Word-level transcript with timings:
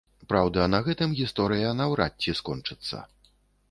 Праўда, 0.31 0.63
на 0.75 0.79
гэтым 0.87 1.13
гісторыя 1.21 1.77
наўрад 1.83 2.13
ці 2.25 2.39
скончыцца. 2.43 3.09